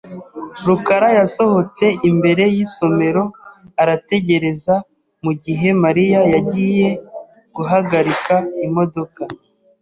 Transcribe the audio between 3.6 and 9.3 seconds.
arategereza mugihe Mariya yagiye guhagarika imodoka.